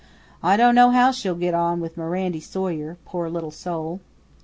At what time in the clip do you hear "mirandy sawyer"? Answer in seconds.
1.95-2.97